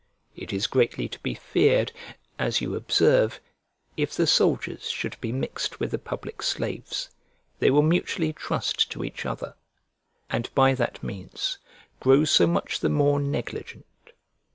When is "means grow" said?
11.03-12.25